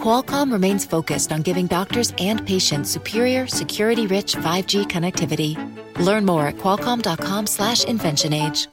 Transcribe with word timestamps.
Qualcomm 0.00 0.52
remains 0.52 0.86
focused 0.86 1.32
on 1.32 1.42
giving 1.42 1.66
doctors 1.66 2.14
and 2.18 2.46
patients 2.46 2.90
superior, 2.90 3.48
security-rich 3.48 4.36
5G 4.36 4.86
connectivity. 4.86 5.56
Learn 5.98 6.24
more 6.24 6.46
at 6.46 6.56
qualcomm.com/inventionage. 6.58 8.68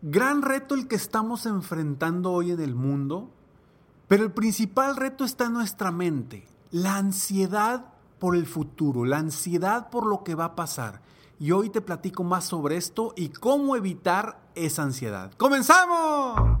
Gran 0.00 0.42
reto 0.42 0.76
el 0.76 0.86
que 0.86 0.94
estamos 0.94 1.44
enfrentando 1.44 2.30
hoy 2.30 2.52
en 2.52 2.60
el 2.60 2.76
mundo, 2.76 3.30
pero 4.06 4.22
el 4.22 4.30
principal 4.30 4.94
reto 4.94 5.24
está 5.24 5.46
en 5.46 5.54
nuestra 5.54 5.90
mente, 5.90 6.46
la 6.70 6.96
ansiedad 6.96 7.86
por 8.20 8.36
el 8.36 8.46
futuro, 8.46 9.04
la 9.04 9.18
ansiedad 9.18 9.90
por 9.90 10.06
lo 10.06 10.22
que 10.22 10.36
va 10.36 10.44
a 10.44 10.54
pasar. 10.54 11.02
Y 11.40 11.50
hoy 11.50 11.70
te 11.70 11.80
platico 11.80 12.22
más 12.22 12.44
sobre 12.44 12.76
esto 12.76 13.12
y 13.16 13.30
cómo 13.30 13.74
evitar 13.74 14.38
esa 14.54 14.82
ansiedad. 14.82 15.32
¡Comenzamos! 15.36 16.60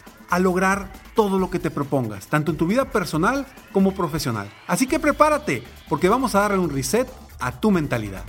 lograr 0.39 0.91
todo 1.15 1.39
lo 1.39 1.49
que 1.49 1.59
te 1.59 1.71
propongas, 1.71 2.27
tanto 2.27 2.51
en 2.51 2.57
tu 2.57 2.67
vida 2.67 2.85
personal 2.85 3.45
como 3.71 3.93
profesional. 3.93 4.51
Así 4.67 4.87
que 4.87 4.99
prepárate, 4.99 5.63
porque 5.89 6.09
vamos 6.09 6.35
a 6.35 6.41
darle 6.41 6.59
un 6.59 6.69
reset 6.69 7.07
a 7.39 7.51
tu 7.51 7.71
mentalidad. 7.71 8.23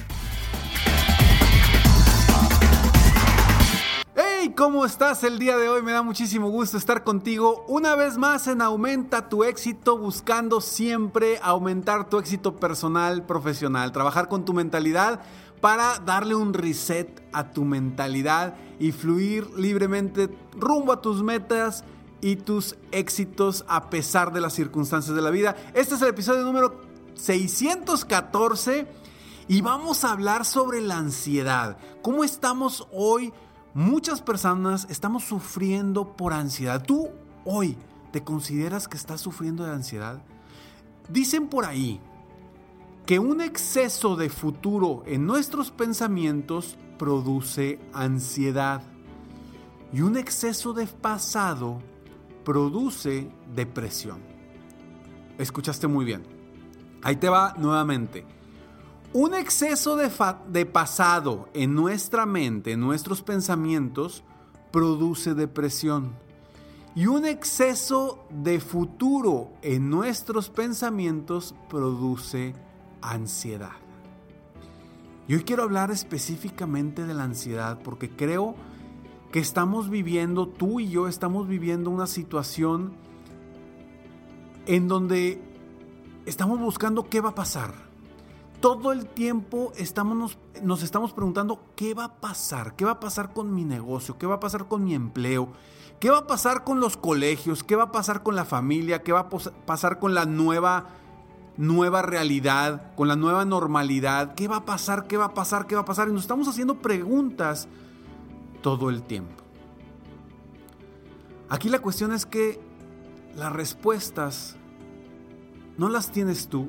¡Hey! 4.17 4.53
¿Cómo 4.57 4.85
estás 4.85 5.23
el 5.25 5.39
día 5.39 5.57
de 5.57 5.69
hoy? 5.69 5.83
Me 5.83 5.93
da 5.93 6.03
muchísimo 6.03 6.51
gusto 6.51 6.77
estar 6.77 7.05
contigo 7.05 7.65
una 7.69 7.95
vez 7.95 8.19
más 8.19 8.47
en 8.47 8.61
Aumenta 8.61 9.29
tu 9.29 9.45
éxito, 9.45 9.97
buscando 9.97 10.61
siempre 10.61 11.39
aumentar 11.43 12.09
tu 12.09 12.19
éxito 12.19 12.57
personal, 12.57 13.25
profesional, 13.25 13.93
trabajar 13.93 14.29
con 14.29 14.45
tu 14.45 14.53
mentalidad 14.53 15.21
para 15.63 16.01
darle 16.01 16.35
un 16.35 16.53
reset 16.53 17.23
a 17.33 17.53
tu 17.53 17.65
mentalidad 17.65 18.57
y 18.81 18.91
fluir 18.91 19.49
libremente 19.57 20.29
rumbo 20.57 20.93
a 20.93 21.01
tus 21.01 21.23
metas 21.23 21.85
y 22.21 22.35
tus 22.35 22.77
éxitos 22.91 23.65
a 23.69 23.89
pesar 23.89 24.33
de 24.33 24.41
las 24.41 24.55
circunstancias 24.55 25.15
de 25.15 25.23
la 25.23 25.31
vida. 25.31 25.55
Este 25.73 25.95
es 25.95 26.03
el 26.03 26.09
episodio 26.09 26.43
número 26.43 26.81
614 27.15 28.89
y 29.47 29.61
vamos 29.61 30.05
a 30.05 30.11
hablar 30.11 30.45
sobre 30.45 30.81
la 30.81 30.97
ansiedad. 30.97 31.79
¿Cómo 32.03 32.25
estamos 32.25 32.89
hoy? 32.91 33.33
Muchas 33.73 34.21
personas 34.21 34.89
estamos 34.91 35.23
sufriendo 35.23 36.17
por 36.17 36.33
ansiedad. 36.33 36.83
¿Tú 36.83 37.09
hoy 37.45 37.79
te 38.11 38.25
consideras 38.25 38.89
que 38.89 38.97
estás 38.97 39.21
sufriendo 39.21 39.65
de 39.65 39.71
ansiedad? 39.71 40.23
Dicen 41.09 41.47
por 41.47 41.67
ahí 41.67 42.01
que 43.07 43.19
un 43.19 43.41
exceso 43.41 44.17
de 44.17 44.29
futuro 44.29 45.03
en 45.07 45.27
nuestros 45.27 45.71
pensamientos 45.71 46.77
produce 46.99 47.81
ansiedad 47.93 48.83
y 49.93 50.03
un 50.03 50.17
exceso 50.17 50.73
de 50.73 50.87
pasado 50.87 51.81
produce 52.45 53.29
depresión. 53.55 54.21
Escuchaste 55.39 55.87
muy 55.89 56.05
bien. 56.05 56.23
Ahí 57.03 57.17
te 57.17 57.29
va 57.29 57.55
nuevamente. 57.59 58.25
Un 59.13 59.35
exceso 59.35 59.97
de, 59.97 60.11
de, 60.49 60.65
pasado 60.65 61.49
en 61.53 61.75
nuestra 61.75 62.25
mente, 62.25 62.73
en 62.73 62.81
nuestros 62.81 63.21
pensamientos, 63.21 64.23
produce 64.71 65.35
depresión. 65.35 66.13
Y 66.95 67.07
un 67.07 67.27
exceso 67.27 68.25
de 68.31 68.61
futuro 68.61 69.51
en 69.61 69.91
nuestros 69.91 70.49
pensamientos 70.49 71.55
produce 71.69 72.55
ansiedad. 73.03 73.73
Y 75.29 75.35
hoy 75.35 75.45
quiero 75.45 75.63
hablar 75.63 75.91
específicamente 75.91 77.07
de 77.07 77.15
la 77.15 77.25
ansiedad 77.25 77.81
porque 77.83 78.11
creo 78.11 78.55
que 79.31 79.39
estamos 79.39 79.89
viviendo, 79.89 80.47
tú 80.47 80.81
y 80.81 80.89
yo 80.89 81.09
estamos 81.09 81.49
viviendo 81.49 81.91
una 81.91 82.07
situación 82.07 82.93
en 84.67 84.89
donde 84.89 85.43
estamos 86.27 86.59
buscando 86.59 87.09
qué 87.09 87.21
va 87.21 87.31
a 87.31 87.35
pasar. 87.35 87.73
Todo 88.61 88.93
el 88.93 89.07
tiempo 89.07 89.73
estamos, 89.77 90.17
nos, 90.17 90.39
nos, 90.63 90.83
estamos 90.83 91.13
preguntando 91.13 91.65
qué 91.75 91.95
va 91.95 92.05
a 92.05 92.15
pasar, 92.21 92.77
qué 92.77 92.85
va 92.85 92.93
a 92.93 93.01
pasar 93.01 93.33
con 93.33 93.55
mi 93.55 93.65
negocio, 93.65 94.19
qué 94.19 94.27
va 94.27 94.37
a 94.37 94.41
pasar 94.41 94.69
con 94.69 94.85
mi 94.85 94.95
empleo, 94.95 95.49
qué 95.99 96.11
va 96.11 96.19
a 96.19 96.27
pasar 96.27 96.63
con 96.63 96.79
los 96.79 96.97
colegios, 96.97 97.65
qué 97.65 97.75
va 97.75 97.85
a 97.85 97.93
pasar 97.93 98.23
con 98.23 98.37
la 98.37 98.45
familia, 98.45 99.03
qué 99.03 99.13
va 99.13 99.21
a 99.21 99.29
pasar 99.29 99.99
con 99.99 100.15
la 100.15 100.27
nueva 100.27 100.87
nueva 101.57 102.03
realidad, 102.03 102.95
con 102.95 103.09
la 103.09 103.17
nueva 103.17 103.45
normalidad. 103.45 104.35
¿Qué 104.35 104.49
va 104.49 104.57
a 104.57 104.65
pasar? 104.65 105.07
¿Qué 105.07 105.17
va 105.17 105.27
a 105.27 105.35
pasar? 105.35 105.67
¿Qué 105.67 105.75
va 105.75 105.83
a 105.83 105.85
pasar? 105.85 106.09
Y 106.09 106.13
nos 106.13 106.23
estamos 106.23 106.49
haciendo 106.49 106.81
preguntas 106.81 107.69
todo 108.63 108.91
el 108.91 109.03
tiempo. 109.03 109.43
Aquí 111.49 111.69
la 111.69 111.81
cuestión 111.81 112.13
es 112.13 112.25
que 112.25 112.61
las 113.35 113.53
respuestas 113.53 114.57
no 115.77 115.89
las 115.89 116.11
tienes 116.11 116.49
tú, 116.49 116.69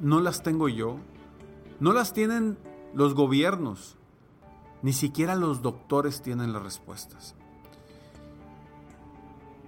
no 0.00 0.20
las 0.20 0.42
tengo 0.42 0.68
yo, 0.68 0.98
no 1.80 1.92
las 1.92 2.12
tienen 2.12 2.58
los 2.94 3.14
gobiernos, 3.14 3.96
ni 4.82 4.92
siquiera 4.92 5.34
los 5.34 5.62
doctores 5.62 6.22
tienen 6.22 6.52
las 6.52 6.62
respuestas. 6.62 7.34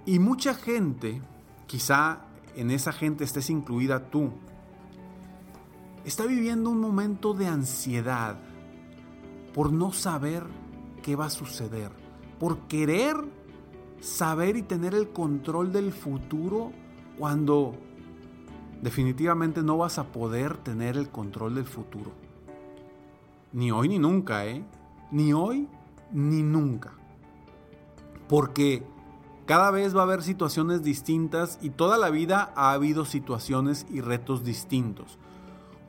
Y 0.05 0.19
mucha 0.19 0.53
gente, 0.53 1.21
quizá 1.65 2.24
en 2.55 2.71
esa 2.71 2.91
gente 2.91 3.23
estés 3.23 3.49
incluida 3.49 4.09
tú, 4.09 4.31
está 6.05 6.25
viviendo 6.25 6.69
un 6.69 6.79
momento 6.79 7.33
de 7.33 7.47
ansiedad 7.47 8.37
por 9.53 9.71
no 9.71 9.91
saber 9.91 10.43
qué 11.01 11.15
va 11.15 11.25
a 11.25 11.29
suceder, 11.29 11.91
por 12.39 12.59
querer 12.67 13.15
saber 13.99 14.57
y 14.57 14.61
tener 14.61 14.93
el 14.93 15.09
control 15.09 15.71
del 15.71 15.91
futuro 15.91 16.71
cuando 17.17 17.75
definitivamente 18.81 19.63
no 19.63 19.77
vas 19.77 19.97
a 19.97 20.11
poder 20.11 20.57
tener 20.57 20.97
el 20.97 21.09
control 21.09 21.55
del 21.55 21.65
futuro. 21.65 22.11
Ni 23.53 23.71
hoy 23.71 23.89
ni 23.89 23.99
nunca, 23.99 24.45
¿eh? 24.45 24.63
Ni 25.11 25.33
hoy 25.33 25.67
ni 26.11 26.43
nunca. 26.43 26.93
Porque 28.27 28.83
cada 29.45 29.69
vez 29.71 29.95
va 29.95 30.01
a 30.01 30.03
haber 30.03 30.23
situaciones 30.23 30.81
distintas 30.83 31.59
y 31.61 31.69
toda 31.69 31.97
la 31.97 32.09
vida 32.09 32.51
ha 32.55 32.71
habido 32.71 33.05
situaciones 33.05 33.85
y 33.89 34.01
retos 34.01 34.43
distintos. 34.43 35.19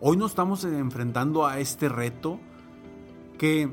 Hoy 0.01 0.19
nos 0.19 0.33
estamos 0.33 0.63
enfrentando 0.65 1.47
a 1.47 1.59
este 1.59 1.89
reto 1.89 2.39
que, 3.39 3.71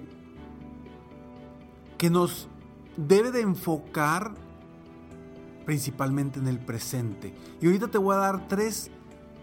que 1.98 2.10
nos 2.10 2.48
debe 2.96 3.31
de 3.31 3.42
enfocar 3.42 4.34
principalmente 5.66 6.40
en 6.40 6.48
el 6.48 6.60
presente. 6.60 7.34
Y 7.62 7.66
ahorita 7.66 7.90
te 7.90 7.98
voy 7.98 8.16
a 8.16 8.19
dar 8.19 8.48
tres, 8.48 8.90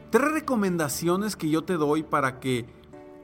tres 0.08 0.32
recomendaciones 0.32 1.36
que 1.36 1.50
yo 1.50 1.64
te 1.64 1.74
doy 1.74 2.02
para 2.02 2.40
que 2.40 2.66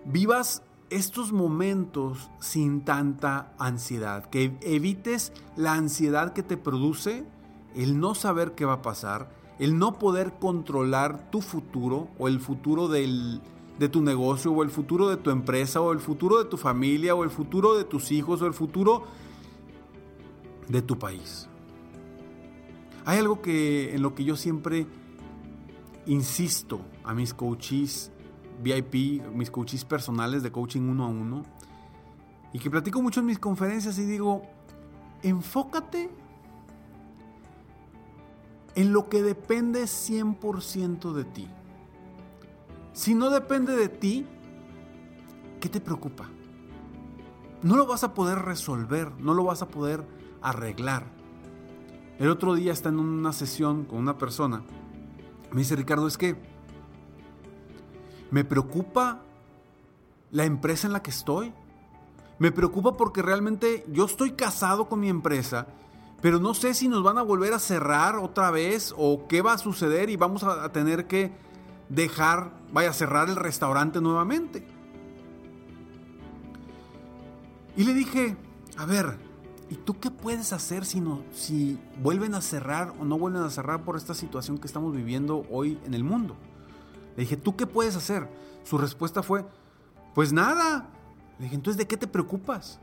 vivas 0.05 0.63
estos 0.91 1.33
momentos 1.33 2.31
sin 2.39 2.83
tanta 2.83 3.53
ansiedad, 3.59 4.27
que 4.27 4.57
evites 4.63 5.33
la 5.57 5.75
ansiedad 5.75 6.33
que 6.33 6.43
te 6.43 6.57
produce 6.57 7.25
el 7.75 7.99
no 7.99 8.15
saber 8.15 8.53
qué 8.55 8.65
va 8.65 8.75
a 8.75 8.83
pasar, 8.83 9.31
el 9.59 9.79
no 9.79 9.99
poder 9.99 10.35
controlar 10.39 11.31
tu 11.31 11.41
futuro 11.41 12.09
o 12.19 12.29
el 12.29 12.41
futuro 12.41 12.89
de 12.89 13.41
tu 13.91 14.03
negocio 14.03 14.53
o 14.53 14.63
el 14.63 14.71
futuro 14.71 15.09
de 15.09 15.17
tu 15.17 15.31
empresa 15.31 15.81
o 15.81 15.93
el 15.93 16.01
futuro 16.01 16.39
de 16.43 16.49
tu 16.49 16.57
familia 16.57 17.15
o 17.15 17.25
el 17.25 17.31
futuro 17.31 17.77
de 17.77 17.85
tus 17.85 18.13
hijos 18.13 18.41
o 18.43 18.47
el 18.47 18.55
futuro 18.55 19.05
de 20.69 20.83
tu 20.83 20.99
país. 20.99 21.49
Hay 23.05 23.19
algo 23.19 23.41
que 23.41 23.95
en 23.95 24.03
lo 24.03 24.15
que 24.15 24.25
yo 24.25 24.37
siempre 24.37 24.87
insisto 26.07 26.81
a 27.05 27.15
mis 27.15 27.35
coaches 27.35 28.13
VIP, 28.63 29.23
mis 29.33 29.51
coaches 29.51 29.85
personales 29.85 30.43
de 30.43 30.51
coaching 30.51 30.83
uno 30.83 31.05
a 31.05 31.09
uno, 31.09 31.43
y 32.53 32.59
que 32.59 32.71
platico 32.71 33.03
mucho 33.03 33.21
en 33.21 33.27
mis 33.27 33.39
conferencias 33.39 33.99
y 33.99 34.05
digo, 34.05 34.43
enfócate 35.23 36.11
en 38.75 38.93
lo 38.93 39.09
que 39.09 39.23
depende 39.23 39.85
100% 39.85 41.13
de 41.13 41.25
ti. 41.25 41.49
Si 42.93 43.15
no 43.15 43.31
depende 43.31 43.77
de 43.77 43.89
ti, 43.89 44.27
¿qué 45.61 45.69
te 45.69 45.81
preocupa? 45.81 46.29
No 47.63 47.77
lo 47.77 47.87
vas 47.87 48.05
a 48.05 48.15
poder 48.15 48.39
resolver, 48.39 49.13
no 49.19 49.35
lo 49.35 49.45
vas 49.45 49.63
a 49.63 49.69
poder 49.69 50.07
arreglar. 50.41 51.05
El 52.19 52.31
otro 52.31 52.55
día 52.55 52.73
está 52.73 52.89
en 52.89 52.99
una 52.99 53.33
sesión 53.33 53.85
con 53.85 53.99
una 53.99 54.17
persona. 54.17 54.63
Me 55.53 55.59
dice 55.59 55.77
Ricardo, 55.77 56.07
es 56.07 56.17
que 56.17 56.37
me 58.31 58.45
preocupa 58.45 59.23
la 60.31 60.45
empresa 60.45 60.87
en 60.87 60.93
la 60.93 61.03
que 61.03 61.11
estoy. 61.11 61.53
Me 62.39 62.53
preocupa 62.53 62.97
porque 62.97 63.23
realmente 63.23 63.85
yo 63.91 64.05
estoy 64.05 64.33
casado 64.33 64.89
con 64.89 65.01
mi 65.01 65.09
empresa, 65.09 65.67
pero 66.21 66.39
no 66.39 66.55
sé 66.55 66.75
si 66.75 66.89
nos 66.89 67.03
van 67.03 67.19
a 67.19 67.23
volver 67.23 67.55
a 67.55 67.59
cerrar 67.59 68.17
otra 68.17 68.51
vez 68.51 68.95
o 68.97 69.27
qué 69.27 69.41
va 69.43 69.55
a 69.55 69.59
suceder 69.59 70.11
y 70.11 70.17
vamos 70.17 70.45
a 70.45 70.71
tener 70.71 71.07
que 71.07 71.33
dejar, 71.89 72.53
vaya 72.73 72.91
a 72.91 72.93
cerrar 72.93 73.29
el 73.29 73.37
restaurante 73.37 74.01
nuevamente. 74.01 74.67
Y 77.77 77.85
le 77.85 77.95
dije, 77.95 78.37
a 78.77 78.87
ver, 78.87 79.19
¿y 79.71 79.75
tú 79.77 79.99
qué 79.99 80.11
puedes 80.11 80.53
hacer 80.53 80.85
si, 80.85 81.01
no, 81.01 81.23
si 81.33 81.79
vuelven 82.03 82.35
a 82.35 82.41
cerrar 82.41 82.95
o 82.99 83.05
no 83.05 83.19
vuelven 83.19 83.43
a 83.43 83.51
cerrar 83.51 83.85
por 83.85 83.97
esta 83.97 84.15
situación 84.15 84.59
que 84.59 84.67
estamos 84.67 84.95
viviendo 84.95 85.47
hoy 85.51 85.79
en 85.85 85.95
el 85.95 86.05
mundo? 86.05 86.37
Le 87.17 87.23
dije, 87.23 87.37
¿tú 87.37 87.57
qué 87.57 87.67
puedes 87.67 87.97
hacer? 87.97 88.29
Su 88.65 88.79
respuesta 88.79 89.23
fue, 89.23 89.47
pues 90.15 90.33
nada. 90.33 90.89
Le 91.39 91.45
dije, 91.45 91.57
entonces, 91.57 91.79
¿de 91.79 91.87
qué 91.87 91.97
te 91.97 92.07
preocupas? 92.07 92.79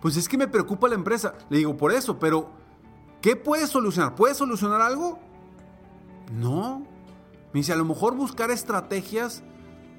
Pues 0.00 0.16
es 0.16 0.28
que 0.28 0.36
me 0.36 0.48
preocupa 0.48 0.88
la 0.88 0.94
empresa. 0.94 1.34
Le 1.48 1.58
digo, 1.58 1.76
por 1.76 1.92
eso, 1.92 2.18
pero 2.18 2.50
¿qué 3.22 3.36
puedes 3.36 3.70
solucionar? 3.70 4.14
¿Puedes 4.14 4.36
solucionar 4.36 4.80
algo? 4.80 5.18
No. 6.32 6.80
Me 7.52 7.60
dice, 7.60 7.72
a 7.72 7.76
lo 7.76 7.84
mejor 7.84 8.14
buscar 8.14 8.50
estrategias 8.50 9.42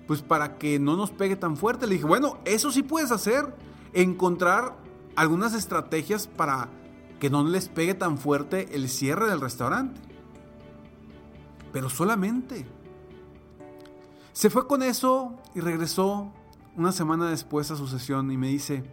pues 0.07 0.21
para 0.21 0.57
que 0.57 0.79
no 0.79 0.95
nos 0.95 1.11
pegue 1.11 1.35
tan 1.35 1.57
fuerte. 1.57 1.85
Le 1.85 1.95
dije, 1.95 2.05
bueno, 2.05 2.37
eso 2.45 2.71
sí 2.71 2.81
puedes 2.81 3.11
hacer, 3.11 3.53
encontrar 3.93 4.75
algunas 5.15 5.53
estrategias 5.53 6.27
para 6.27 6.69
que 7.19 7.29
no 7.29 7.43
les 7.43 7.67
pegue 7.67 7.93
tan 7.93 8.17
fuerte 8.17 8.75
el 8.75 8.89
cierre 8.89 9.29
del 9.29 9.41
restaurante. 9.41 9.99
Pero 11.73 11.89
solamente. 11.89 12.65
Se 14.37 14.51
fue 14.51 14.67
con 14.67 14.83
eso 14.83 15.33
y 15.55 15.61
regresó 15.61 16.31
una 16.75 16.91
semana 16.91 17.27
después 17.27 17.71
a 17.71 17.75
su 17.75 17.87
sesión 17.87 18.31
y 18.31 18.37
me 18.37 18.49
dice, 18.49 18.83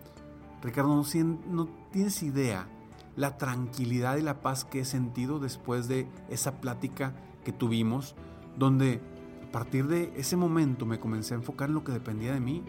Ricardo, 0.62 1.04
no, 1.50 1.68
tienes 1.92 2.22
idea 2.22 2.66
la 3.14 3.36
tranquilidad 3.36 4.16
y 4.16 4.22
la 4.22 4.40
paz 4.40 4.64
que 4.64 4.80
he 4.80 4.84
sentido 4.86 5.40
después 5.40 5.86
de 5.86 6.08
esa 6.30 6.62
plática 6.62 7.14
que 7.44 7.52
tuvimos, 7.52 8.14
donde 8.56 9.02
a 9.46 9.52
partir 9.52 9.86
de 9.86 10.14
ese 10.16 10.34
momento 10.34 10.86
me 10.86 10.98
comencé 10.98 11.34
a 11.34 11.36
enfocar 11.36 11.68
en 11.68 11.74
lo 11.74 11.84
que 11.84 11.92
dependía 11.92 12.32
de 12.32 12.40
mí. 12.40 12.62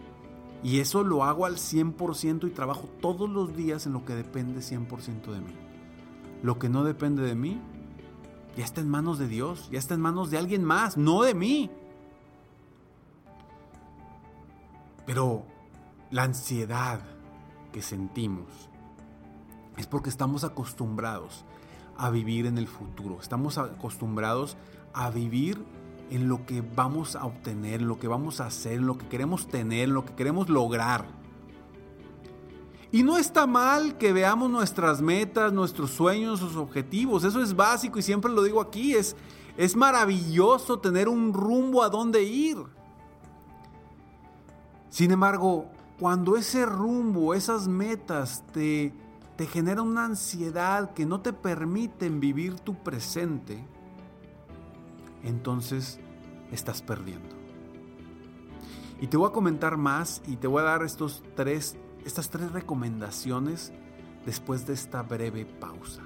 Y 0.62 0.80
eso 0.80 1.02
lo 1.02 1.24
hago 1.24 1.46
al 1.46 1.56
100% 1.56 2.46
y 2.46 2.50
trabajo 2.50 2.90
todos 3.00 3.30
los 3.30 3.56
días 3.56 3.86
en 3.86 3.94
lo 3.94 4.04
que 4.04 4.14
depende 4.14 4.60
100% 4.60 5.32
de 5.32 5.40
mí. 5.40 5.54
Lo 6.42 6.58
que 6.58 6.68
no 6.68 6.84
depende 6.84 7.22
de 7.22 7.36
mí, 7.36 7.58
ya 8.54 8.66
está 8.66 8.82
en 8.82 8.90
manos 8.90 9.18
de 9.18 9.28
Dios, 9.28 9.70
ya 9.72 9.78
está 9.78 9.94
en 9.94 10.02
manos 10.02 10.30
de 10.30 10.36
alguien 10.36 10.62
más, 10.62 10.98
no 10.98 11.22
de 11.22 11.32
mí. 11.32 11.70
Pero 15.06 15.46
la 16.10 16.24
ansiedad 16.24 17.00
que 17.72 17.80
sentimos 17.82 18.46
es 19.76 19.86
porque 19.86 20.10
estamos 20.10 20.44
acostumbrados 20.44 21.44
a 21.96 22.10
vivir 22.10 22.46
en 22.46 22.58
el 22.58 22.66
futuro, 22.66 23.18
estamos 23.20 23.56
acostumbrados 23.56 24.56
a 24.92 25.10
vivir 25.10 25.64
en 26.10 26.28
lo 26.28 26.46
que 26.46 26.62
vamos 26.62 27.16
a 27.16 27.24
obtener, 27.24 27.80
en 27.80 27.88
lo 27.88 27.98
que 27.98 28.08
vamos 28.08 28.40
a 28.40 28.46
hacer, 28.46 28.80
lo 28.80 28.98
que 28.98 29.08
queremos 29.08 29.48
tener, 29.48 29.88
en 29.88 29.94
lo 29.94 30.04
que 30.04 30.14
queremos 30.14 30.48
lograr. 30.48 31.06
Y 32.92 33.02
no 33.02 33.18
está 33.18 33.46
mal 33.46 33.98
que 33.98 34.12
veamos 34.12 34.50
nuestras 34.50 35.02
metas, 35.02 35.52
nuestros 35.52 35.90
sueños, 35.90 36.40
nuestros 36.40 36.56
objetivos. 36.56 37.24
Eso 37.24 37.42
es 37.42 37.54
básico 37.54 37.98
y 37.98 38.02
siempre 38.02 38.32
lo 38.32 38.42
digo 38.42 38.60
aquí. 38.60 38.94
Es, 38.94 39.16
es 39.56 39.74
maravilloso 39.76 40.78
tener 40.78 41.08
un 41.08 41.34
rumbo 41.34 41.82
a 41.82 41.88
dónde 41.88 42.22
ir. 42.22 42.56
Sin 44.88 45.10
embargo, 45.10 45.70
cuando 45.98 46.36
ese 46.36 46.66
rumbo, 46.66 47.34
esas 47.34 47.68
metas 47.68 48.44
te, 48.52 48.92
te 49.36 49.46
generan 49.46 49.86
una 49.86 50.04
ansiedad 50.04 50.92
que 50.94 51.06
no 51.06 51.20
te 51.20 51.32
permiten 51.32 52.20
vivir 52.20 52.60
tu 52.60 52.74
presente, 52.74 53.64
entonces 55.22 55.98
estás 56.52 56.82
perdiendo. 56.82 57.34
Y 59.00 59.08
te 59.08 59.16
voy 59.16 59.28
a 59.28 59.32
comentar 59.32 59.76
más 59.76 60.22
y 60.26 60.36
te 60.36 60.46
voy 60.46 60.62
a 60.62 60.66
dar 60.66 60.82
estos 60.82 61.22
tres, 61.34 61.76
estas 62.04 62.30
tres 62.30 62.52
recomendaciones 62.52 63.72
después 64.24 64.66
de 64.66 64.74
esta 64.74 65.02
breve 65.02 65.44
pausa. 65.44 66.02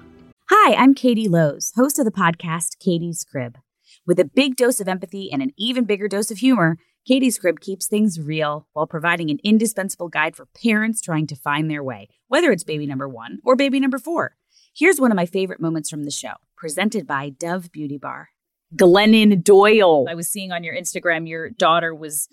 Hi, 0.49 0.73
I'm 0.73 0.93
Katie 0.93 1.29
Lowe's, 1.29 1.71
host 1.77 1.97
of 1.97 2.05
the 2.05 2.11
podcast 2.11 2.77
Katie's 2.79 3.23
Crib. 3.23 3.57
With 4.05 4.19
a 4.19 4.25
big 4.25 4.57
dose 4.57 4.81
of 4.81 4.87
empathy 4.89 5.31
and 5.31 5.41
an 5.41 5.51
even 5.57 5.85
bigger 5.85 6.09
dose 6.09 6.31
of 6.31 6.39
humor, 6.39 6.77
Katie's 7.07 7.39
Crib 7.39 7.59
keeps 7.59 7.87
things 7.87 8.19
real 8.19 8.67
while 8.73 8.85
providing 8.85 9.31
an 9.31 9.39
indispensable 9.43 10.07
guide 10.07 10.35
for 10.35 10.45
parents 10.45 11.01
trying 11.01 11.25
to 11.27 11.35
find 11.35 11.69
their 11.69 11.83
way, 11.83 12.09
whether 12.27 12.51
it's 12.51 12.63
baby 12.63 12.85
number 12.85 13.09
one 13.09 13.39
or 13.43 13.55
baby 13.55 13.79
number 13.79 13.97
four. 13.97 14.35
Here's 14.75 15.01
one 15.01 15.11
of 15.11 15.15
my 15.15 15.25
favorite 15.25 15.59
moments 15.59 15.89
from 15.89 16.03
the 16.03 16.11
show, 16.11 16.33
presented 16.55 17.07
by 17.07 17.29
Dove 17.29 17.71
Beauty 17.71 17.97
Bar. 17.97 18.29
Glennon 18.75 19.43
Doyle. 19.43 20.05
I 20.07 20.13
was 20.13 20.29
seeing 20.29 20.51
on 20.51 20.63
your 20.63 20.75
Instagram 20.75 21.27
your 21.27 21.49
daughter 21.49 21.93
was 21.93 22.29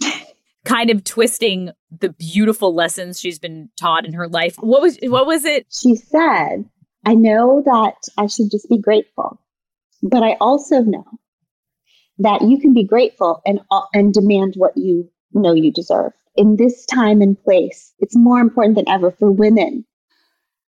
kind 0.65 0.91
of 0.91 1.03
twisting 1.03 1.71
the 1.91 2.11
beautiful 2.11 2.75
lessons 2.75 3.19
she's 3.19 3.39
been 3.39 3.71
taught 3.77 4.05
in 4.05 4.13
her 4.13 4.29
life. 4.29 4.57
What 4.59 4.83
was 4.83 4.99
what 5.03 5.27
was 5.27 5.47
it? 5.47 5.67
She 5.71 5.97
said, 5.97 6.67
"I 7.07 7.15
know 7.15 7.63
that 7.65 7.95
I 8.19 8.27
should 8.27 8.51
just 8.51 8.69
be 8.69 8.79
grateful, 8.79 9.41
but 10.03 10.23
I 10.23 10.37
also 10.41 10.83
know 10.83 11.07
that 12.19 12.43
you 12.43 12.59
can 12.59 12.75
be 12.75 12.85
grateful 12.85 13.41
and 13.47 13.61
uh, 13.71 13.83
and 13.95 14.13
demand 14.13 14.55
what 14.57 14.77
you 14.77 15.11
know 15.33 15.53
you 15.53 15.73
deserve. 15.73 16.13
In 16.37 16.57
this 16.57 16.85
time 16.87 17.21
and 17.21 17.41
place, 17.43 17.93
it's 17.99 18.17
more 18.17 18.41
important 18.41 18.77
than 18.77 18.89
ever 18.89 19.11
for 19.11 19.31
women 19.31 19.85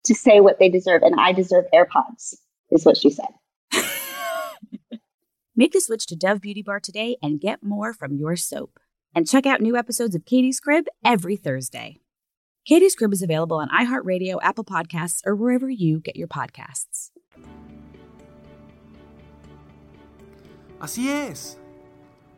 to 0.06 0.14
say 0.14 0.40
what 0.42 0.60
they 0.60 0.70
deserve 0.70 1.02
and 1.04 1.20
I 1.20 1.32
deserve 1.32 1.66
AirPods." 1.74 2.36
Is 2.72 2.86
what 2.86 2.98
she 2.98 3.12
said. 3.12 3.28
Make 5.56 5.74
the 5.74 5.82
switch 5.82 6.08
to 6.08 6.16
Dove 6.16 6.42
Beauty 6.42 6.64
Bar 6.64 6.80
today 6.80 7.18
and 7.22 7.40
get 7.40 7.62
more 7.62 7.94
from 7.94 8.16
your 8.16 8.36
soap. 8.36 8.80
And 9.14 9.30
check 9.30 9.46
out 9.46 9.62
new 9.62 9.78
episodes 9.78 10.16
of 10.16 10.26
Katie's 10.26 10.60
Crib 10.60 10.88
every 11.06 11.36
Thursday. 11.36 12.00
Katie's 12.66 12.96
Crib 12.96 13.14
is 13.14 13.22
available 13.22 13.58
on 13.58 13.70
iHeartRadio, 13.70 14.40
Apple 14.42 14.64
Podcasts, 14.64 15.22
or 15.24 15.36
wherever 15.36 15.70
you 15.70 16.00
get 16.00 16.16
your 16.16 16.28
podcasts. 16.28 17.12
Así 20.84 21.10
es. 21.10 21.58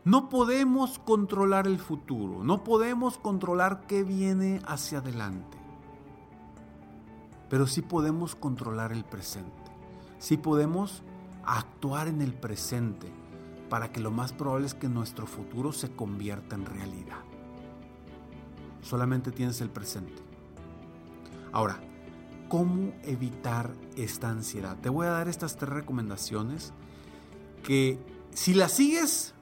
No 0.04 0.28
podemos 0.28 1.00
controlar 1.00 1.66
el 1.66 1.80
futuro, 1.80 2.44
no 2.44 2.62
podemos 2.62 3.18
controlar 3.18 3.88
qué 3.88 4.04
viene 4.04 4.62
hacia 4.68 4.98
adelante. 4.98 5.58
Pero 7.50 7.66
sí 7.66 7.82
podemos 7.82 8.36
controlar 8.36 8.92
el 8.92 9.04
presente. 9.04 9.50
Sí 10.20 10.36
podemos 10.36 11.02
actuar 11.44 12.06
en 12.06 12.22
el 12.22 12.34
presente 12.34 13.08
para 13.68 13.90
que 13.90 13.98
lo 13.98 14.12
más 14.12 14.32
probable 14.32 14.66
es 14.66 14.74
que 14.74 14.88
nuestro 14.88 15.26
futuro 15.26 15.72
se 15.72 15.90
convierta 15.90 16.54
en 16.54 16.66
realidad. 16.66 17.24
Solamente 18.80 19.32
tienes 19.32 19.60
el 19.60 19.70
presente. 19.70 20.22
Ahora, 21.50 21.80
¿cómo 22.48 22.92
evitar 23.02 23.72
esta 23.96 24.30
ansiedad? 24.30 24.76
Te 24.80 24.88
voy 24.88 25.08
a 25.08 25.10
dar 25.10 25.26
estas 25.26 25.56
tres 25.56 25.70
recomendaciones 25.70 26.72
que 27.64 27.98
si 28.36 28.52
las 28.52 28.72
sigues, 28.72 29.32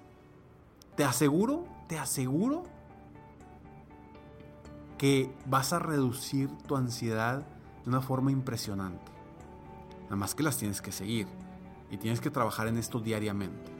te 0.97 1.03
aseguro, 1.03 1.67
te 1.89 1.99
aseguro 1.99 2.63
que 4.97 5.35
vas 5.47 5.73
a 5.73 5.81
reducir 5.81 6.49
tu 6.69 6.77
ansiedad 6.77 7.45
de 7.83 7.89
una 7.89 8.01
forma 8.01 8.31
impresionante. 8.31 9.11
Nada 10.05 10.17
más 10.17 10.37
que 10.37 10.45
las 10.45 10.57
tienes 10.57 10.81
que 10.81 10.93
seguir 10.93 11.27
y 11.91 11.97
tienes 11.97 12.21
que 12.21 12.31
trabajar 12.31 12.69
en 12.69 12.79
esto 12.79 13.01
diariamente. 13.01 13.73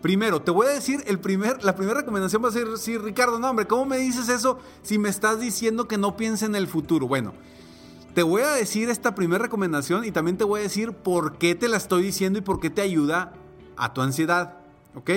Primero, 0.00 0.40
te 0.40 0.52
voy 0.52 0.68
a 0.68 0.70
decir, 0.70 1.02
el 1.08 1.18
primer, 1.18 1.64
la 1.64 1.74
primera 1.74 1.98
recomendación 1.98 2.42
va 2.42 2.50
a 2.50 2.52
ser, 2.52 2.78
sí, 2.78 2.96
Ricardo, 2.96 3.40
no, 3.40 3.50
hombre, 3.50 3.66
¿cómo 3.66 3.86
me 3.86 3.98
dices 3.98 4.28
eso 4.28 4.60
si 4.82 4.98
me 4.98 5.08
estás 5.08 5.40
diciendo 5.40 5.88
que 5.88 5.98
no 5.98 6.16
piense 6.16 6.46
en 6.46 6.54
el 6.54 6.68
futuro? 6.68 7.08
Bueno, 7.08 7.34
te 8.14 8.22
voy 8.22 8.42
a 8.42 8.52
decir 8.52 8.88
esta 8.88 9.16
primera 9.16 9.42
recomendación 9.42 10.04
y 10.04 10.12
también 10.12 10.38
te 10.38 10.44
voy 10.44 10.60
a 10.60 10.62
decir 10.62 10.92
por 10.92 11.38
qué 11.38 11.56
te 11.56 11.66
la 11.66 11.76
estoy 11.76 12.04
diciendo 12.04 12.38
y 12.38 12.42
por 12.42 12.60
qué 12.60 12.70
te 12.70 12.82
ayuda 12.82 13.34
a 13.78 13.94
tu 13.94 14.02
ansiedad, 14.02 14.58
¿ok? 14.94 15.10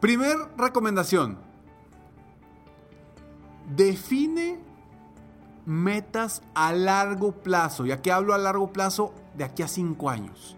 Primer 0.00 0.36
recomendación, 0.56 1.38
define 3.74 4.58
metas 5.66 6.42
a 6.54 6.72
largo 6.72 7.32
plazo. 7.32 7.86
Y 7.86 7.92
aquí 7.92 8.10
hablo 8.10 8.34
a 8.34 8.38
largo 8.38 8.72
plazo 8.72 9.12
de 9.36 9.44
aquí 9.44 9.62
a 9.62 9.68
cinco 9.68 10.08
años. 10.08 10.56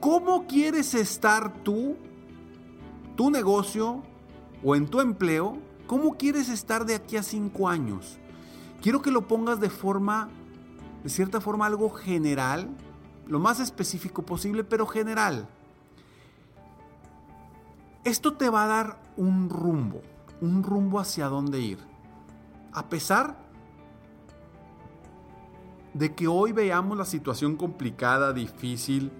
¿Cómo 0.00 0.46
quieres 0.46 0.94
estar 0.94 1.52
tú, 1.62 1.96
tu 3.16 3.30
negocio 3.30 4.02
o 4.64 4.76
en 4.76 4.86
tu 4.86 5.00
empleo? 5.00 5.58
¿Cómo 5.86 6.16
quieres 6.16 6.48
estar 6.48 6.84
de 6.84 6.94
aquí 6.94 7.16
a 7.16 7.22
cinco 7.22 7.68
años? 7.68 8.18
Quiero 8.80 9.02
que 9.02 9.10
lo 9.10 9.26
pongas 9.26 9.60
de 9.60 9.70
forma, 9.70 10.28
de 11.02 11.10
cierta 11.10 11.40
forma, 11.40 11.66
algo 11.66 11.90
general, 11.90 12.68
lo 13.28 13.38
más 13.38 13.60
específico 13.60 14.22
posible, 14.22 14.64
pero 14.64 14.86
general. 14.86 15.46
Esto 18.04 18.32
te 18.32 18.48
va 18.48 18.64
a 18.64 18.66
dar 18.66 19.00
un 19.16 19.50
rumbo, 19.50 20.00
un 20.40 20.62
rumbo 20.62 20.98
hacia 20.98 21.26
dónde 21.26 21.60
ir. 21.60 21.78
A 22.72 22.88
pesar 22.88 23.36
de 25.94 26.14
que 26.14 26.26
hoy 26.26 26.52
veamos 26.52 26.96
la 26.96 27.04
situación 27.04 27.56
complicada, 27.56 28.32
difícil, 28.32 29.12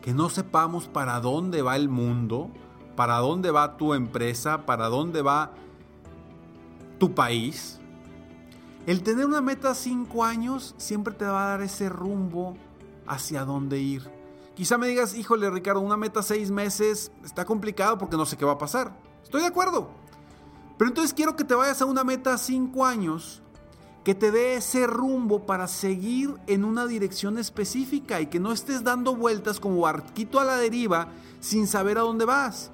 que 0.00 0.14
no 0.14 0.28
sepamos 0.28 0.88
para 0.88 1.20
dónde 1.20 1.62
va 1.62 1.76
el 1.76 1.88
mundo, 1.88 2.50
para 2.96 3.18
dónde 3.18 3.50
va 3.50 3.76
tu 3.76 3.92
empresa, 3.94 4.66
para 4.66 4.88
dónde 4.88 5.20
va 5.20 5.52
tu 6.98 7.14
país, 7.14 7.80
el 8.86 9.02
tener 9.02 9.26
una 9.26 9.40
meta 9.40 9.70
a 9.70 9.74
cinco 9.74 10.24
años 10.24 10.74
siempre 10.76 11.14
te 11.14 11.24
va 11.24 11.46
a 11.46 11.48
dar 11.50 11.62
ese 11.62 11.88
rumbo 11.88 12.54
hacia 13.06 13.44
dónde 13.44 13.78
ir. 13.78 14.10
Quizá 14.54 14.78
me 14.78 14.86
digas, 14.86 15.14
híjole 15.14 15.50
Ricardo, 15.50 15.80
una 15.80 15.96
meta 15.96 16.22
seis 16.22 16.50
meses 16.50 17.10
está 17.24 17.44
complicado 17.44 17.98
porque 17.98 18.16
no 18.16 18.24
sé 18.24 18.36
qué 18.36 18.44
va 18.44 18.52
a 18.52 18.58
pasar. 18.58 18.96
Estoy 19.22 19.40
de 19.40 19.48
acuerdo. 19.48 19.88
Pero 20.78 20.88
entonces 20.88 21.14
quiero 21.14 21.36
que 21.36 21.44
te 21.44 21.54
vayas 21.54 21.82
a 21.82 21.86
una 21.86 22.04
meta 22.04 22.36
cinco 22.38 22.84
años 22.84 23.42
que 24.04 24.14
te 24.14 24.30
dé 24.30 24.56
ese 24.56 24.86
rumbo 24.86 25.46
para 25.46 25.66
seguir 25.66 26.34
en 26.46 26.64
una 26.64 26.86
dirección 26.86 27.38
específica 27.38 28.20
y 28.20 28.26
que 28.26 28.38
no 28.38 28.52
estés 28.52 28.84
dando 28.84 29.16
vueltas 29.16 29.58
como 29.58 29.80
barquito 29.80 30.38
a 30.38 30.44
la 30.44 30.56
deriva 30.56 31.08
sin 31.40 31.66
saber 31.66 31.98
a 31.98 32.02
dónde 32.02 32.26
vas. 32.26 32.70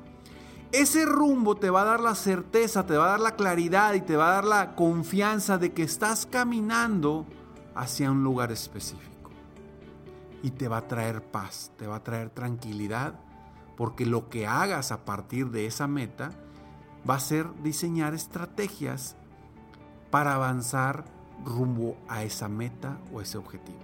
Ese 0.73 1.05
rumbo 1.05 1.57
te 1.57 1.71
va 1.71 1.83
a 1.83 1.85
dar 1.85 2.01
la 2.01 2.15
certeza, 2.15 2.85
te 2.85 2.97
va 2.97 3.07
a 3.07 3.11
dar 3.11 3.21
la 3.21 3.37
claridad 3.37 3.95
y 3.95 4.01
te 4.01 4.17
va 4.17 4.29
a 4.31 4.35
dar 4.35 4.45
la 4.45 4.75
confianza 4.75 5.57
de 5.57 5.73
que 5.73 5.83
estás 5.83 6.27
caminando 6.27 7.27
hacia 7.75 8.11
un 8.11 8.23
lugar 8.23 8.53
específico. 8.53 9.20
Y 10.43 10.53
te 10.53 10.69
va 10.69 10.79
a 10.79 10.89
traer 10.89 11.23
paz, 11.23 11.73
te 11.77 11.87
va 11.87 11.97
a 11.97 12.05
traer 12.05 12.31
tranquilidad, 12.31 13.15
porque 13.77 14.07
lo 14.07 14.29
que 14.29 14.47
hagas 14.47 14.93
a 14.93 15.05
partir 15.05 15.51
de 15.51 15.67
esa 15.67 15.87
meta 15.87 16.33
va 17.09 17.15
a 17.15 17.21
ser 17.21 17.47
diseñar 17.63 18.15
estrategias 18.15 19.17
para 20.11 20.35
avanzar 20.35 21.05
rumbo 21.45 21.97
a 22.09 22.25
esa 22.25 22.49
meta 22.49 22.99
o 23.13 23.21
ese 23.21 23.39
objetivo. 23.39 23.79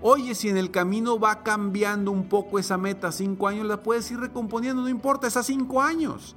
Oye, 0.00 0.34
si 0.34 0.48
en 0.48 0.56
el 0.56 0.70
camino 0.70 1.18
va 1.18 1.42
cambiando 1.42 2.12
un 2.12 2.28
poco 2.28 2.58
esa 2.58 2.78
meta, 2.78 3.10
cinco 3.10 3.48
años, 3.48 3.66
la 3.66 3.82
puedes 3.82 4.08
ir 4.10 4.20
recomponiendo, 4.20 4.82
no 4.82 4.88
importa, 4.88 5.26
esas 5.26 5.46
cinco 5.46 5.82
años. 5.82 6.36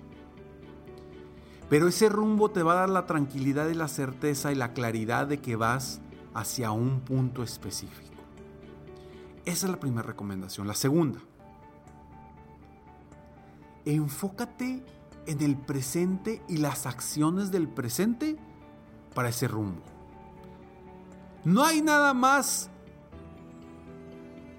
Pero 1.69 1.87
ese 1.87 2.09
rumbo 2.09 2.49
te 2.49 2.63
va 2.63 2.73
a 2.73 2.75
dar 2.77 2.89
la 2.89 3.05
tranquilidad 3.05 3.69
y 3.69 3.75
la 3.75 3.87
certeza 3.87 4.51
y 4.51 4.55
la 4.55 4.73
claridad 4.73 5.27
de 5.27 5.39
que 5.39 5.55
vas 5.55 6.01
hacia 6.33 6.71
un 6.71 7.01
punto 7.01 7.43
específico. 7.43 8.10
Esa 9.45 9.65
es 9.65 9.71
la 9.71 9.79
primera 9.79 10.03
recomendación. 10.03 10.67
La 10.67 10.75
segunda, 10.75 11.19
enfócate 13.85 14.83
en 15.25 15.41
el 15.41 15.55
presente 15.55 16.41
y 16.47 16.57
las 16.57 16.85
acciones 16.85 17.51
del 17.51 17.67
presente 17.67 18.37
para 19.13 19.29
ese 19.29 19.47
rumbo. 19.47 19.81
No 21.43 21.63
hay 21.63 21.81
nada 21.81 22.13
más 22.13 22.69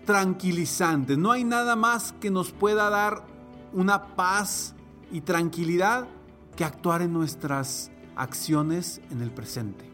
tranquilizante, 0.04 1.16
no 1.16 1.30
hay 1.30 1.44
nada 1.44 1.76
más 1.76 2.12
que 2.14 2.30
nos 2.30 2.52
pueda 2.52 2.90
dar 2.90 3.24
una 3.72 4.16
paz 4.16 4.74
y 5.12 5.20
tranquilidad 5.20 6.08
que 6.56 6.64
actuar 6.64 7.02
en 7.02 7.12
nuestras 7.12 7.90
acciones 8.16 9.00
en 9.10 9.22
el 9.22 9.30
presente. 9.30 9.88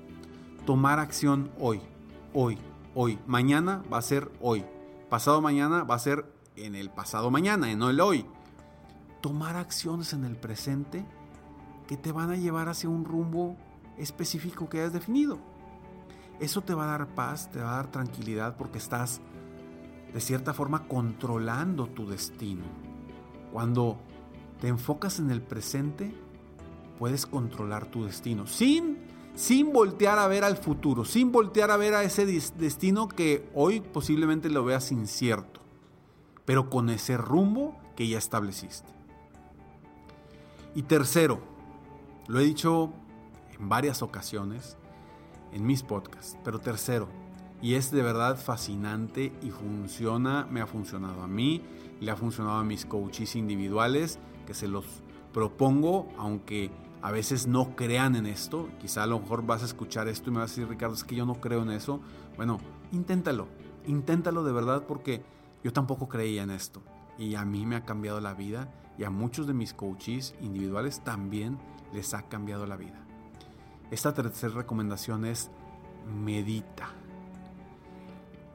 Tomar 0.64 0.98
acción 0.98 1.50
hoy, 1.58 1.80
hoy, 2.32 2.58
hoy. 2.94 3.18
Mañana 3.26 3.82
va 3.92 3.98
a 3.98 4.02
ser 4.02 4.30
hoy. 4.40 4.64
Pasado 5.08 5.40
mañana 5.40 5.84
va 5.84 5.94
a 5.94 5.98
ser 5.98 6.30
en 6.54 6.74
el 6.74 6.90
pasado 6.90 7.30
mañana, 7.30 7.74
no 7.74 7.88
el 7.88 8.00
hoy. 8.00 8.26
Tomar 9.22 9.56
acciones 9.56 10.12
en 10.12 10.24
el 10.24 10.36
presente 10.36 11.06
que 11.86 11.96
te 11.96 12.12
van 12.12 12.30
a 12.30 12.36
llevar 12.36 12.68
hacia 12.68 12.90
un 12.90 13.06
rumbo 13.06 13.56
específico 13.96 14.68
que 14.68 14.80
hayas 14.80 14.92
definido. 14.92 15.38
Eso 16.40 16.60
te 16.60 16.74
va 16.74 16.84
a 16.84 16.98
dar 16.98 17.14
paz, 17.14 17.50
te 17.50 17.60
va 17.60 17.72
a 17.72 17.76
dar 17.76 17.90
tranquilidad 17.90 18.56
porque 18.58 18.76
estás 18.76 19.22
de 20.12 20.20
cierta 20.20 20.52
forma 20.52 20.86
controlando 20.86 21.86
tu 21.86 22.06
destino. 22.06 22.64
Cuando 23.50 23.98
te 24.60 24.68
enfocas 24.68 25.20
en 25.20 25.30
el 25.30 25.40
presente, 25.40 26.14
puedes 26.98 27.24
controlar 27.24 27.86
tu 27.86 28.04
destino 28.04 28.46
sin 28.46 28.97
sin 29.38 29.72
voltear 29.72 30.18
a 30.18 30.26
ver 30.26 30.42
al 30.42 30.56
futuro, 30.56 31.04
sin 31.04 31.30
voltear 31.30 31.70
a 31.70 31.76
ver 31.76 31.94
a 31.94 32.02
ese 32.02 32.26
destino 32.26 33.06
que 33.06 33.48
hoy 33.54 33.78
posiblemente 33.78 34.50
lo 34.50 34.64
veas 34.64 34.90
incierto, 34.90 35.60
pero 36.44 36.68
con 36.68 36.90
ese 36.90 37.16
rumbo 37.16 37.76
que 37.94 38.08
ya 38.08 38.18
estableciste. 38.18 38.88
Y 40.74 40.82
tercero, 40.82 41.38
lo 42.26 42.40
he 42.40 42.42
dicho 42.42 42.92
en 43.56 43.68
varias 43.68 44.02
ocasiones 44.02 44.76
en 45.52 45.64
mis 45.64 45.84
podcasts, 45.84 46.36
pero 46.42 46.58
tercero, 46.58 47.08
y 47.62 47.74
es 47.74 47.92
de 47.92 48.02
verdad 48.02 48.36
fascinante 48.36 49.32
y 49.40 49.50
funciona, 49.50 50.48
me 50.50 50.62
ha 50.62 50.66
funcionado 50.66 51.22
a 51.22 51.28
mí, 51.28 51.62
le 52.00 52.10
ha 52.10 52.16
funcionado 52.16 52.56
a 52.56 52.64
mis 52.64 52.84
coaches 52.84 53.36
individuales, 53.36 54.18
que 54.48 54.54
se 54.54 54.66
los 54.66 54.84
propongo, 55.32 56.08
aunque 56.18 56.72
a 57.02 57.10
veces 57.10 57.46
no 57.46 57.76
crean 57.76 58.16
en 58.16 58.26
esto. 58.26 58.68
Quizá 58.80 59.04
a 59.04 59.06
lo 59.06 59.20
mejor 59.20 59.44
vas 59.44 59.62
a 59.62 59.66
escuchar 59.66 60.08
esto 60.08 60.30
y 60.30 60.32
me 60.32 60.40
vas 60.40 60.50
a 60.50 60.54
decir, 60.54 60.68
Ricardo, 60.68 60.94
es 60.94 61.04
que 61.04 61.16
yo 61.16 61.26
no 61.26 61.40
creo 61.40 61.62
en 61.62 61.70
eso. 61.70 62.00
Bueno, 62.36 62.58
inténtalo, 62.92 63.48
inténtalo 63.86 64.44
de 64.44 64.52
verdad 64.52 64.84
porque 64.86 65.22
yo 65.62 65.72
tampoco 65.72 66.08
creía 66.08 66.42
en 66.42 66.50
esto. 66.50 66.82
Y 67.18 67.34
a 67.34 67.44
mí 67.44 67.66
me 67.66 67.76
ha 67.76 67.84
cambiado 67.84 68.20
la 68.20 68.34
vida 68.34 68.72
y 68.96 69.04
a 69.04 69.10
muchos 69.10 69.46
de 69.46 69.54
mis 69.54 69.74
coaches 69.74 70.34
individuales 70.40 71.02
también 71.04 71.58
les 71.92 72.14
ha 72.14 72.22
cambiado 72.22 72.66
la 72.66 72.76
vida. 72.76 73.04
Esta 73.90 74.12
tercera 74.12 74.54
recomendación 74.54 75.24
es 75.24 75.50
medita. 76.24 76.90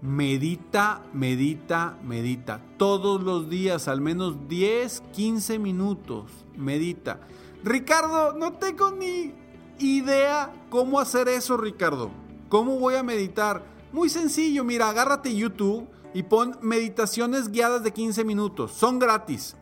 Medita, 0.02 1.02
medita, 1.14 1.98
medita. 2.04 2.62
Todos 2.78 3.24
los 3.24 3.50
días, 3.50 3.88
al 3.88 4.02
menos 4.02 4.50
10, 4.50 5.02
15 5.14 5.60
minutos. 5.60 6.30
Medita. 6.58 7.22
Ricardo, 7.64 8.34
no 8.34 8.54
tengo 8.54 8.92
ni 8.92 9.34
idea 9.80 10.54
cómo 10.70 11.00
hacer 11.00 11.30
eso, 11.30 11.56
Ricardo. 11.58 12.12
¿Cómo 12.50 12.78
voy 12.78 12.96
a 12.96 13.04
meditar? 13.04 13.64
Muy 13.92 14.10
sencillo, 14.10 14.64
mira, 14.64 14.90
agárrate 14.90 15.36
YouTube 15.36 15.88
y 16.14 16.24
pon 16.24 16.58
meditaciones 16.62 17.50
guiadas 17.50 17.84
de 17.84 17.92
15 17.92 18.26
minutos. 18.26 18.72
Son 18.74 19.00
gratis. 19.00 19.56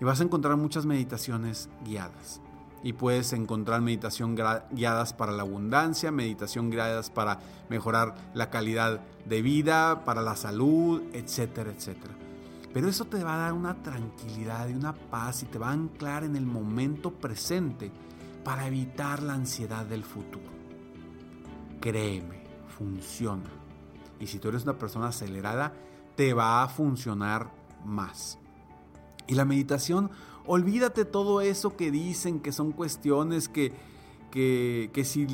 Y 0.00 0.04
vas 0.04 0.20
a 0.20 0.24
encontrar 0.24 0.56
muchas 0.56 0.84
meditaciones 0.84 1.68
guiadas 1.84 2.40
y 2.82 2.92
puedes 2.92 3.32
encontrar 3.32 3.80
meditación 3.80 4.36
guiadas 4.70 5.14
para 5.14 5.32
la 5.32 5.42
abundancia, 5.42 6.10
meditación 6.10 6.70
guiadas 6.70 7.08
para 7.08 7.38
mejorar 7.70 8.14
la 8.34 8.50
calidad 8.50 9.00
de 9.24 9.40
vida, 9.40 10.04
para 10.04 10.20
la 10.20 10.36
salud, 10.36 11.02
etcétera, 11.14 11.70
etcétera. 11.70 12.14
Pero 12.74 12.88
eso 12.88 13.06
te 13.06 13.24
va 13.24 13.36
a 13.36 13.38
dar 13.38 13.52
una 13.54 13.82
tranquilidad 13.82 14.68
y 14.68 14.74
una 14.74 14.92
paz 14.92 15.42
y 15.44 15.46
te 15.46 15.58
va 15.58 15.68
a 15.68 15.72
anclar 15.72 16.24
en 16.24 16.36
el 16.36 16.44
momento 16.44 17.10
presente 17.12 17.90
para 18.44 18.66
evitar 18.66 19.22
la 19.22 19.32
ansiedad 19.32 19.86
del 19.86 20.04
futuro. 20.04 20.52
Créeme, 21.80 22.42
funciona. 22.76 23.48
Y 24.20 24.26
si 24.26 24.38
tú 24.38 24.48
eres 24.48 24.64
una 24.64 24.76
persona 24.76 25.08
acelerada, 25.08 25.72
te 26.16 26.34
va 26.34 26.62
a 26.62 26.68
funcionar 26.68 27.50
más. 27.86 28.38
Y 29.26 29.34
la 29.34 29.46
meditación 29.46 30.10
Olvídate 30.46 31.06
todo 31.06 31.40
eso 31.40 31.74
que 31.74 31.90
dicen 31.90 32.40
que 32.40 32.52
son 32.52 32.72
cuestiones 32.72 33.48
que, 33.48 33.72
que, 34.30 35.04
si 35.04 35.26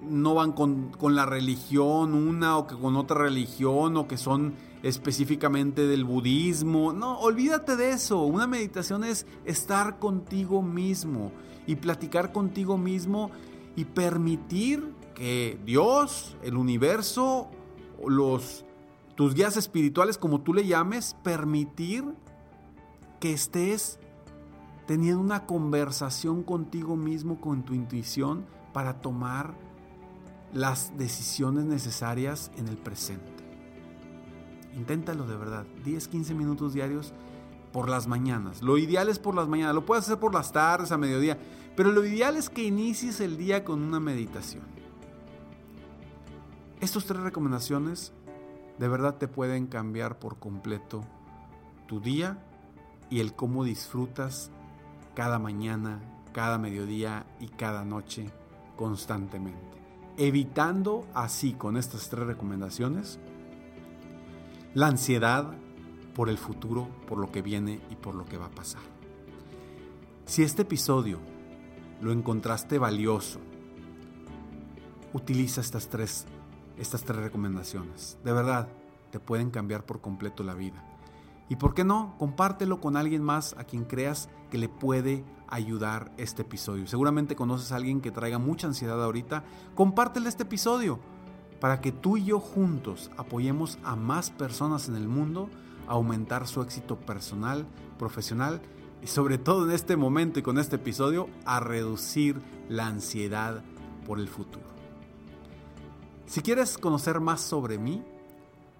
no 0.00 0.34
van 0.34 0.52
con, 0.52 0.90
con, 0.92 1.14
la 1.14 1.26
religión 1.26 2.14
una 2.14 2.56
o 2.56 2.66
que 2.66 2.74
con 2.74 2.96
otra 2.96 3.18
religión 3.18 3.98
o 3.98 4.08
que 4.08 4.16
son 4.16 4.54
específicamente 4.82 5.86
del 5.86 6.04
budismo. 6.04 6.92
No, 6.92 7.18
olvídate 7.18 7.76
de 7.76 7.90
eso. 7.90 8.22
Una 8.22 8.46
meditación 8.46 9.04
es 9.04 9.26
estar 9.44 9.98
contigo 9.98 10.62
mismo 10.62 11.32
y 11.66 11.76
platicar 11.76 12.32
contigo 12.32 12.78
mismo 12.78 13.30
y 13.74 13.84
permitir 13.84 14.92
que 15.14 15.58
Dios, 15.64 16.36
el 16.42 16.56
universo, 16.56 17.48
los 18.06 18.64
tus 19.16 19.34
guías 19.34 19.56
espirituales 19.56 20.18
como 20.18 20.42
tú 20.42 20.52
le 20.52 20.66
llames, 20.66 21.16
permitir 21.22 22.04
que 23.18 23.32
estés 23.32 23.98
teniendo 24.86 25.20
una 25.20 25.46
conversación 25.46 26.42
contigo 26.42 26.96
mismo, 26.96 27.40
con 27.40 27.64
tu 27.64 27.72
intuición, 27.74 28.44
para 28.72 29.00
tomar 29.00 29.54
las 30.52 30.96
decisiones 30.96 31.64
necesarias 31.64 32.52
en 32.56 32.68
el 32.68 32.76
presente. 32.76 33.35
Inténtalo 34.76 35.26
de 35.26 35.36
verdad, 35.36 35.64
10, 35.84 36.08
15 36.08 36.34
minutos 36.34 36.74
diarios 36.74 37.12
por 37.72 37.88
las 37.88 38.06
mañanas. 38.06 38.62
Lo 38.62 38.78
ideal 38.78 39.08
es 39.08 39.18
por 39.18 39.34
las 39.34 39.48
mañanas, 39.48 39.74
lo 39.74 39.86
puedes 39.86 40.04
hacer 40.04 40.18
por 40.18 40.34
las 40.34 40.52
tardes, 40.52 40.92
a 40.92 40.98
mediodía, 40.98 41.38
pero 41.74 41.90
lo 41.92 42.04
ideal 42.04 42.36
es 42.36 42.48
que 42.50 42.62
inicies 42.62 43.20
el 43.20 43.36
día 43.36 43.64
con 43.64 43.82
una 43.82 44.00
meditación. 44.00 44.64
Estas 46.80 47.06
tres 47.06 47.20
recomendaciones 47.20 48.12
de 48.78 48.88
verdad 48.88 49.16
te 49.16 49.28
pueden 49.28 49.66
cambiar 49.66 50.18
por 50.18 50.38
completo 50.38 51.02
tu 51.86 52.00
día 52.00 52.38
y 53.08 53.20
el 53.20 53.34
cómo 53.34 53.64
disfrutas 53.64 54.50
cada 55.14 55.38
mañana, 55.38 56.00
cada 56.32 56.58
mediodía 56.58 57.24
y 57.40 57.48
cada 57.48 57.84
noche 57.84 58.30
constantemente. 58.76 59.76
Evitando 60.18 61.06
así 61.14 61.54
con 61.54 61.76
estas 61.76 62.10
tres 62.10 62.26
recomendaciones 62.26 63.18
la 64.76 64.88
ansiedad 64.88 65.54
por 66.14 66.28
el 66.28 66.36
futuro, 66.36 66.86
por 67.08 67.16
lo 67.16 67.32
que 67.32 67.40
viene 67.40 67.80
y 67.88 67.96
por 67.96 68.14
lo 68.14 68.26
que 68.26 68.36
va 68.36 68.44
a 68.44 68.50
pasar. 68.50 68.82
Si 70.26 70.42
este 70.42 70.62
episodio 70.62 71.18
lo 72.02 72.12
encontraste 72.12 72.78
valioso, 72.78 73.40
utiliza 75.14 75.62
estas 75.62 75.88
tres, 75.88 76.26
estas 76.76 77.04
tres 77.04 77.20
recomendaciones. 77.20 78.18
De 78.22 78.34
verdad, 78.34 78.68
te 79.10 79.18
pueden 79.18 79.50
cambiar 79.50 79.86
por 79.86 80.02
completo 80.02 80.44
la 80.44 80.52
vida. 80.52 80.84
Y 81.48 81.56
por 81.56 81.72
qué 81.72 81.82
no, 81.82 82.14
compártelo 82.18 82.78
con 82.78 82.98
alguien 82.98 83.22
más 83.22 83.54
a 83.56 83.64
quien 83.64 83.84
creas 83.84 84.28
que 84.50 84.58
le 84.58 84.68
puede 84.68 85.24
ayudar 85.48 86.12
este 86.18 86.42
episodio. 86.42 86.86
Seguramente 86.86 87.34
conoces 87.34 87.72
a 87.72 87.76
alguien 87.76 88.02
que 88.02 88.10
traiga 88.10 88.38
mucha 88.38 88.66
ansiedad 88.66 89.02
ahorita. 89.02 89.42
Compártele 89.74 90.28
este 90.28 90.42
episodio 90.42 91.00
para 91.60 91.80
que 91.80 91.92
tú 91.92 92.16
y 92.16 92.24
yo 92.24 92.40
juntos 92.40 93.10
apoyemos 93.16 93.78
a 93.84 93.96
más 93.96 94.30
personas 94.30 94.88
en 94.88 94.96
el 94.96 95.08
mundo 95.08 95.48
a 95.88 95.92
aumentar 95.92 96.46
su 96.46 96.62
éxito 96.62 96.96
personal, 96.96 97.66
profesional 97.98 98.60
y 99.02 99.06
sobre 99.06 99.38
todo 99.38 99.64
en 99.64 99.72
este 99.72 99.96
momento 99.96 100.38
y 100.38 100.42
con 100.42 100.58
este 100.58 100.76
episodio 100.76 101.28
a 101.44 101.60
reducir 101.60 102.40
la 102.68 102.86
ansiedad 102.86 103.62
por 104.06 104.18
el 104.18 104.28
futuro. 104.28 104.66
Si 106.26 106.42
quieres 106.42 106.76
conocer 106.76 107.20
más 107.20 107.40
sobre 107.40 107.78
mí, 107.78 108.02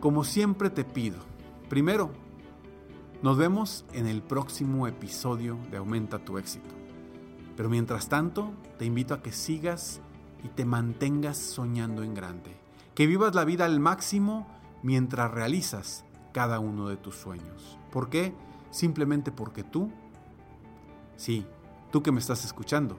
Como 0.00 0.24
siempre 0.24 0.70
te 0.70 0.84
pido, 0.84 1.18
primero, 1.68 2.10
nos 3.22 3.36
vemos 3.36 3.84
en 3.92 4.06
el 4.06 4.22
próximo 4.22 4.86
episodio 4.86 5.58
de 5.70 5.76
Aumenta 5.76 6.18
tu 6.18 6.38
éxito. 6.38 6.74
Pero 7.56 7.68
mientras 7.68 8.08
tanto, 8.08 8.52
te 8.78 8.84
invito 8.84 9.14
a 9.14 9.22
que 9.22 9.32
sigas 9.32 10.00
y 10.44 10.48
te 10.48 10.64
mantengas 10.64 11.36
soñando 11.36 12.04
en 12.04 12.14
grande 12.14 12.68
que 12.98 13.06
vivas 13.06 13.36
la 13.36 13.44
vida 13.44 13.64
al 13.64 13.78
máximo 13.78 14.48
mientras 14.82 15.30
realizas 15.30 16.04
cada 16.32 16.58
uno 16.58 16.88
de 16.88 16.96
tus 16.96 17.14
sueños. 17.14 17.78
¿Por 17.92 18.10
qué? 18.10 18.34
Simplemente 18.72 19.30
porque 19.30 19.62
tú, 19.62 19.92
sí, 21.16 21.46
tú 21.92 22.02
que 22.02 22.10
me 22.10 22.18
estás 22.18 22.44
escuchando, 22.44 22.98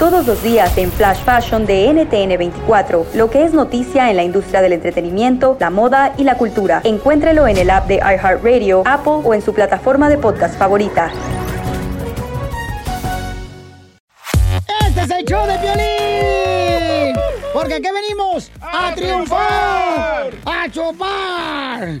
Todos 0.00 0.26
los 0.26 0.42
días 0.42 0.78
en 0.78 0.90
Flash 0.90 1.18
Fashion 1.24 1.66
de 1.66 1.92
NTN 1.92 2.38
24, 2.38 3.06
lo 3.14 3.28
que 3.28 3.44
es 3.44 3.52
noticia 3.52 4.08
en 4.08 4.16
la 4.16 4.22
industria 4.22 4.62
del 4.62 4.72
entretenimiento, 4.72 5.58
la 5.60 5.68
moda 5.68 6.14
y 6.16 6.24
la 6.24 6.38
cultura. 6.38 6.80
Encuéntrelo 6.84 7.46
en 7.46 7.58
el 7.58 7.68
app 7.68 7.86
de 7.86 7.96
iHeartRadio, 7.96 8.82
Apple 8.86 9.20
o 9.22 9.34
en 9.34 9.42
su 9.42 9.52
plataforma 9.52 10.08
de 10.08 10.16
podcast 10.16 10.58
favorita. 10.58 11.12
Este 14.86 15.02
es 15.02 15.10
el 15.10 15.24
show 15.26 15.46
de 15.46 15.58
violín. 15.58 17.14
Porque 17.52 17.74
aquí 17.74 17.88
venimos 17.92 18.50
a, 18.62 18.94
triunfar, 18.94 20.30
a 20.46 20.70
chupar. 20.70 22.00